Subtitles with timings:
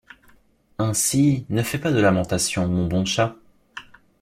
[0.79, 3.35] Ainsi ne fais pas de lamentations, mon bon chat?